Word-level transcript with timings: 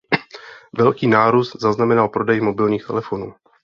Velký 0.77 1.07
nárůst 1.07 1.55
zaznamenal 1.59 2.09
prodej 2.09 2.41
mobilních 2.41 2.85
telefonů. 2.87 3.33